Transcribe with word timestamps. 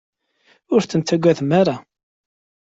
Ur 0.73 0.81
ten-tettagadem 0.83 1.51
ara. 1.61 1.75